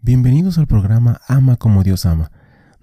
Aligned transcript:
Bienvenidos 0.00 0.58
al 0.58 0.68
programa 0.68 1.20
Ama 1.26 1.56
como 1.56 1.82
Dios 1.82 2.06
ama, 2.06 2.30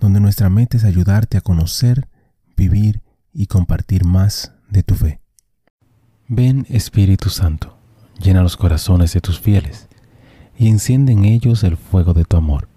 donde 0.01 0.19
nuestra 0.19 0.49
meta 0.49 0.75
es 0.75 0.83
ayudarte 0.83 1.37
a 1.37 1.41
conocer, 1.41 2.09
vivir 2.57 3.01
y 3.33 3.47
compartir 3.47 4.03
más 4.03 4.51
de 4.69 4.83
tu 4.83 4.95
fe. 4.95 5.21
Ven 6.27 6.65
Espíritu 6.69 7.29
Santo, 7.29 7.77
llena 8.19 8.43
los 8.43 8.57
corazones 8.57 9.13
de 9.13 9.21
tus 9.21 9.39
fieles 9.39 9.87
y 10.57 10.67
enciende 10.67 11.13
en 11.13 11.23
ellos 11.23 11.63
el 11.63 11.77
fuego 11.77 12.13
de 12.13 12.25
tu 12.25 12.35
amor. 12.35 12.67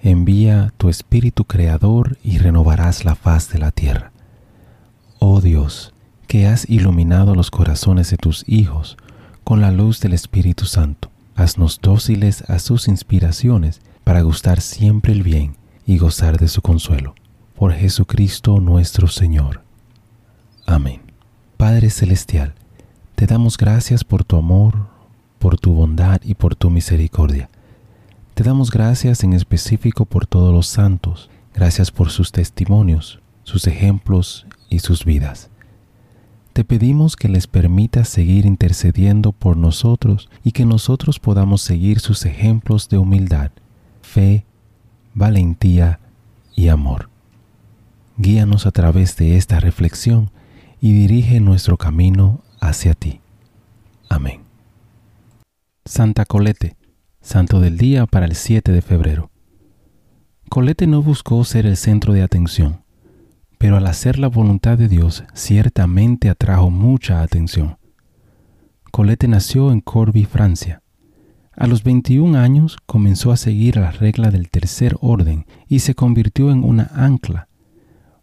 Envía 0.00 0.72
tu 0.76 0.88
Espíritu 0.88 1.44
Creador 1.44 2.16
y 2.22 2.38
renovarás 2.38 3.04
la 3.04 3.16
faz 3.16 3.50
de 3.50 3.58
la 3.58 3.72
tierra. 3.72 4.12
Oh 5.18 5.40
Dios, 5.40 5.92
que 6.28 6.46
has 6.46 6.70
iluminado 6.70 7.34
los 7.34 7.50
corazones 7.50 8.08
de 8.10 8.18
tus 8.18 8.44
hijos 8.46 8.96
con 9.42 9.60
la 9.60 9.72
luz 9.72 9.98
del 9.98 10.12
Espíritu 10.12 10.64
Santo 10.64 11.10
Haznos 11.36 11.80
dóciles 11.82 12.42
a 12.48 12.58
sus 12.58 12.86
inspiraciones 12.86 13.80
para 14.04 14.22
gustar 14.22 14.60
siempre 14.60 15.12
el 15.12 15.22
bien 15.22 15.56
y 15.84 15.98
gozar 15.98 16.38
de 16.38 16.48
su 16.48 16.62
consuelo. 16.62 17.14
Por 17.56 17.72
Jesucristo 17.72 18.60
nuestro 18.60 19.08
Señor. 19.08 19.62
Amén. 20.66 21.00
Padre 21.56 21.90
Celestial, 21.90 22.54
te 23.14 23.26
damos 23.26 23.56
gracias 23.56 24.04
por 24.04 24.24
tu 24.24 24.36
amor, 24.36 24.86
por 25.38 25.58
tu 25.58 25.72
bondad 25.74 26.20
y 26.22 26.34
por 26.34 26.56
tu 26.56 26.70
misericordia. 26.70 27.50
Te 28.34 28.42
damos 28.42 28.70
gracias 28.70 29.24
en 29.24 29.32
específico 29.32 30.04
por 30.04 30.26
todos 30.26 30.52
los 30.52 30.66
santos, 30.66 31.30
gracias 31.52 31.90
por 31.90 32.10
sus 32.10 32.32
testimonios, 32.32 33.20
sus 33.44 33.66
ejemplos 33.66 34.46
y 34.68 34.80
sus 34.80 35.04
vidas. 35.04 35.50
Te 36.54 36.62
pedimos 36.62 37.16
que 37.16 37.28
les 37.28 37.48
permitas 37.48 38.08
seguir 38.08 38.46
intercediendo 38.46 39.32
por 39.32 39.56
nosotros 39.56 40.30
y 40.44 40.52
que 40.52 40.64
nosotros 40.64 41.18
podamos 41.18 41.62
seguir 41.62 41.98
sus 41.98 42.24
ejemplos 42.26 42.88
de 42.88 42.96
humildad, 42.96 43.50
fe, 44.02 44.46
valentía 45.14 45.98
y 46.54 46.68
amor. 46.68 47.10
Guíanos 48.18 48.66
a 48.66 48.70
través 48.70 49.16
de 49.16 49.36
esta 49.36 49.58
reflexión 49.58 50.30
y 50.80 50.92
dirige 50.92 51.40
nuestro 51.40 51.76
camino 51.76 52.44
hacia 52.60 52.94
ti. 52.94 53.20
Amén. 54.08 54.42
Santa 55.84 56.24
Colete, 56.24 56.76
Santo 57.20 57.58
del 57.58 57.78
Día 57.78 58.06
para 58.06 58.26
el 58.26 58.36
7 58.36 58.70
de 58.70 58.80
febrero. 58.80 59.32
Colete 60.48 60.86
no 60.86 61.02
buscó 61.02 61.42
ser 61.42 61.66
el 61.66 61.76
centro 61.76 62.12
de 62.12 62.22
atención 62.22 62.83
pero 63.64 63.78
al 63.78 63.86
hacer 63.86 64.18
la 64.18 64.28
voluntad 64.28 64.76
de 64.76 64.88
Dios 64.88 65.24
ciertamente 65.32 66.28
atrajo 66.28 66.68
mucha 66.68 67.22
atención. 67.22 67.78
Colette 68.90 69.26
nació 69.26 69.72
en 69.72 69.80
Corby, 69.80 70.26
Francia. 70.26 70.82
A 71.56 71.66
los 71.66 71.82
21 71.82 72.38
años 72.38 72.76
comenzó 72.84 73.32
a 73.32 73.38
seguir 73.38 73.76
la 73.76 73.90
regla 73.90 74.30
del 74.30 74.50
tercer 74.50 74.96
orden 75.00 75.46
y 75.66 75.78
se 75.78 75.94
convirtió 75.94 76.50
en 76.50 76.62
una 76.62 76.90
ancla, 76.94 77.48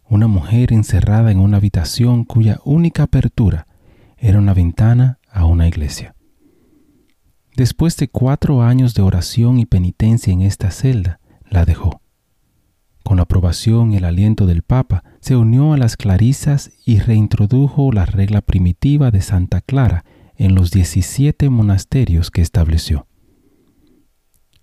una 0.08 0.28
mujer 0.28 0.72
encerrada 0.72 1.32
en 1.32 1.40
una 1.40 1.56
habitación 1.56 2.22
cuya 2.22 2.60
única 2.64 3.02
apertura 3.02 3.66
era 4.18 4.38
una 4.38 4.54
ventana 4.54 5.18
a 5.28 5.46
una 5.46 5.66
iglesia. 5.66 6.14
Después 7.56 7.96
de 7.96 8.06
cuatro 8.06 8.62
años 8.62 8.94
de 8.94 9.02
oración 9.02 9.58
y 9.58 9.66
penitencia 9.66 10.32
en 10.32 10.42
esta 10.42 10.70
celda, 10.70 11.18
la 11.50 11.64
dejó. 11.64 12.01
Con 13.12 13.18
la 13.18 13.24
aprobación 13.24 13.92
y 13.92 13.98
el 13.98 14.06
aliento 14.06 14.46
del 14.46 14.62
Papa, 14.62 15.04
se 15.20 15.36
unió 15.36 15.74
a 15.74 15.76
las 15.76 15.98
clarisas 15.98 16.70
y 16.86 16.98
reintrodujo 16.98 17.92
la 17.92 18.06
regla 18.06 18.40
primitiva 18.40 19.10
de 19.10 19.20
Santa 19.20 19.60
Clara 19.60 20.06
en 20.38 20.54
los 20.54 20.70
17 20.70 21.50
monasterios 21.50 22.30
que 22.30 22.40
estableció. 22.40 23.06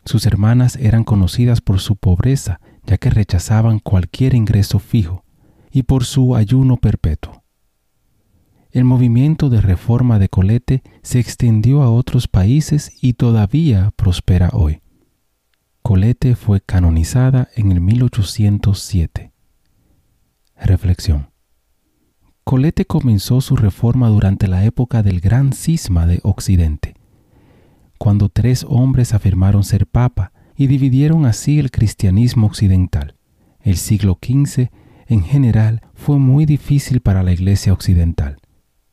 Sus 0.04 0.26
hermanas 0.26 0.78
eran 0.78 1.04
conocidas 1.04 1.62
por 1.62 1.80
su 1.80 1.96
pobreza, 1.96 2.60
ya 2.88 2.98
que 2.98 3.12
rechazaban 3.12 3.78
cualquier 3.78 4.34
ingreso 4.34 4.80
fijo, 4.80 5.24
y 5.72 5.84
por 5.84 6.04
su 6.04 6.36
ayuno 6.36 6.78
perpetuo. 6.78 7.44
El 8.72 8.84
movimiento 8.84 9.52
de 9.52 9.62
reforma 9.62 10.18
de 10.18 10.28
Colete 10.28 10.82
se 11.04 11.20
extendió 11.20 11.84
a 11.84 11.92
otros 11.92 12.28
países 12.28 12.98
y 13.00 13.14
todavía 13.14 13.94
prospera 13.96 14.50
hoy. 14.54 14.82
Colette 15.90 16.36
fue 16.36 16.62
canonizada 16.62 17.50
en 17.56 17.72
el 17.72 17.82
1807. 17.82 19.32
Reflexión. 20.56 21.32
Colette 22.44 22.86
comenzó 22.86 23.42
su 23.42 23.56
reforma 23.56 24.08
durante 24.10 24.48
la 24.48 24.64
época 24.66 25.02
del 25.02 25.20
gran 25.20 25.52
cisma 25.52 26.06
de 26.06 26.20
Occidente, 26.22 26.94
cuando 27.98 28.30
tres 28.30 28.68
hombres 28.70 29.16
afirmaron 29.16 29.64
ser 29.64 29.88
papa 29.88 30.32
y 30.56 30.68
dividieron 30.68 31.26
así 31.26 31.58
el 31.58 31.72
cristianismo 31.72 32.46
occidental. 32.46 33.16
El 33.60 33.76
siglo 33.76 34.20
XV, 34.24 34.70
en 35.08 35.24
general, 35.24 35.82
fue 35.96 36.20
muy 36.20 36.46
difícil 36.46 37.02
para 37.02 37.24
la 37.24 37.32
Iglesia 37.32 37.74
occidental. 37.74 38.38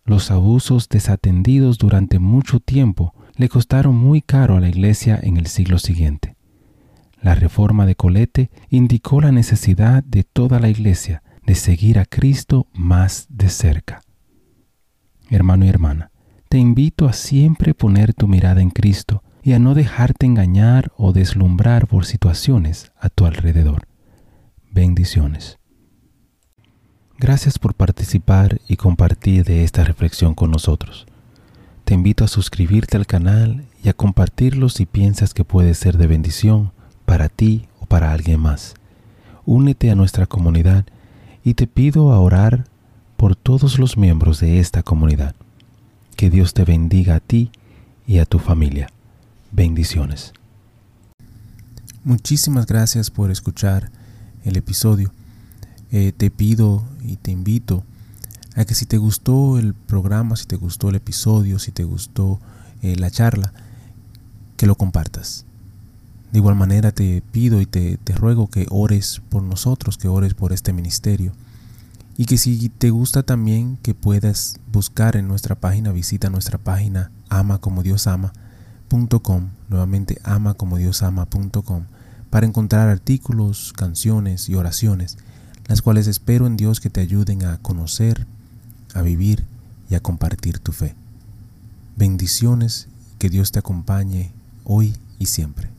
Los 0.06 0.30
abusos 0.30 0.88
desatendidos 0.88 1.76
durante 1.76 2.18
mucho 2.18 2.58
tiempo 2.58 3.12
le 3.34 3.50
costaron 3.50 3.94
muy 3.94 4.22
caro 4.22 4.56
a 4.56 4.60
la 4.60 4.70
Iglesia 4.70 5.20
en 5.22 5.36
el 5.36 5.46
siglo 5.46 5.78
siguiente. 5.78 6.35
La 7.26 7.34
reforma 7.34 7.86
de 7.86 7.96
Colete 7.96 8.52
indicó 8.70 9.20
la 9.20 9.32
necesidad 9.32 10.04
de 10.04 10.22
toda 10.22 10.60
la 10.60 10.68
Iglesia 10.68 11.24
de 11.44 11.56
seguir 11.56 11.98
a 11.98 12.04
Cristo 12.04 12.68
más 12.72 13.26
de 13.28 13.48
cerca. 13.48 14.00
Hermano 15.28 15.64
y 15.64 15.68
hermana, 15.68 16.12
te 16.48 16.58
invito 16.58 17.08
a 17.08 17.12
siempre 17.12 17.74
poner 17.74 18.14
tu 18.14 18.28
mirada 18.28 18.62
en 18.62 18.70
Cristo 18.70 19.24
y 19.42 19.54
a 19.54 19.58
no 19.58 19.74
dejarte 19.74 20.24
engañar 20.24 20.92
o 20.96 21.12
deslumbrar 21.12 21.88
por 21.88 22.06
situaciones 22.06 22.92
a 22.96 23.08
tu 23.08 23.26
alrededor. 23.26 23.88
Bendiciones. 24.70 25.58
Gracias 27.18 27.58
por 27.58 27.74
participar 27.74 28.60
y 28.68 28.76
compartir 28.76 29.44
de 29.44 29.64
esta 29.64 29.82
reflexión 29.82 30.36
con 30.36 30.52
nosotros. 30.52 31.06
Te 31.82 31.94
invito 31.94 32.22
a 32.22 32.28
suscribirte 32.28 32.96
al 32.96 33.06
canal 33.08 33.64
y 33.82 33.88
a 33.88 33.94
compartirlo 33.94 34.68
si 34.68 34.86
piensas 34.86 35.34
que 35.34 35.42
puede 35.42 35.74
ser 35.74 35.98
de 35.98 36.06
bendición 36.06 36.75
para 37.06 37.30
ti 37.30 37.66
o 37.80 37.86
para 37.86 38.12
alguien 38.12 38.40
más. 38.40 38.74
Únete 39.46 39.90
a 39.90 39.94
nuestra 39.94 40.26
comunidad 40.26 40.84
y 41.44 41.54
te 41.54 41.66
pido 41.66 42.12
a 42.12 42.20
orar 42.20 42.66
por 43.16 43.36
todos 43.36 43.78
los 43.78 43.96
miembros 43.96 44.40
de 44.40 44.58
esta 44.58 44.82
comunidad. 44.82 45.34
Que 46.16 46.28
Dios 46.28 46.52
te 46.52 46.64
bendiga 46.64 47.14
a 47.14 47.20
ti 47.20 47.50
y 48.06 48.18
a 48.18 48.26
tu 48.26 48.38
familia. 48.38 48.88
Bendiciones. 49.52 50.32
Muchísimas 52.04 52.66
gracias 52.66 53.10
por 53.10 53.30
escuchar 53.30 53.90
el 54.44 54.56
episodio. 54.56 55.12
Eh, 55.92 56.12
te 56.16 56.30
pido 56.30 56.84
y 57.02 57.16
te 57.16 57.30
invito 57.30 57.84
a 58.56 58.64
que 58.64 58.74
si 58.74 58.86
te 58.86 58.98
gustó 58.98 59.58
el 59.58 59.74
programa, 59.74 60.36
si 60.36 60.46
te 60.46 60.56
gustó 60.56 60.88
el 60.88 60.96
episodio, 60.96 61.58
si 61.58 61.70
te 61.70 61.84
gustó 61.84 62.40
eh, 62.82 62.96
la 62.96 63.10
charla, 63.10 63.52
que 64.56 64.66
lo 64.66 64.74
compartas. 64.74 65.44
De 66.32 66.38
igual 66.38 66.56
manera 66.56 66.92
te 66.92 67.22
pido 67.32 67.60
y 67.60 67.66
te, 67.66 67.98
ruego 68.14 68.48
que 68.48 68.66
ores 68.70 69.20
por 69.28 69.42
nosotros, 69.42 69.98
que 69.98 70.08
ores 70.08 70.34
por 70.34 70.52
este 70.52 70.72
ministerio. 70.72 71.32
Y 72.18 72.24
que 72.24 72.38
si 72.38 72.68
te 72.68 72.90
gusta 72.90 73.22
también 73.22 73.78
que 73.82 73.94
puedas 73.94 74.58
buscar 74.72 75.16
en 75.16 75.28
nuestra 75.28 75.54
página, 75.54 75.92
visita 75.92 76.30
nuestra 76.30 76.58
página 76.58 77.12
amacomodiosama.com, 77.28 79.50
nuevamente 79.68 80.18
amacomodiosama.com, 80.24 81.84
para 82.30 82.46
encontrar 82.46 82.88
artículos, 82.88 83.74
canciones 83.74 84.48
y 84.48 84.54
oraciones, 84.54 85.18
las 85.68 85.82
cuales 85.82 86.06
espero 86.06 86.46
en 86.46 86.56
Dios 86.56 86.80
que 86.80 86.90
te 86.90 87.02
ayuden 87.02 87.44
a 87.44 87.58
conocer, 87.58 88.26
a 88.94 89.02
vivir 89.02 89.44
y 89.90 89.94
a 89.94 90.00
compartir 90.00 90.58
tu 90.58 90.72
fe. 90.72 90.94
Bendiciones, 91.96 92.88
que 93.18 93.30
Dios 93.30 93.52
te 93.52 93.58
acompañe 93.58 94.32
hoy 94.64 94.94
y 95.18 95.26
siempre. 95.26 95.75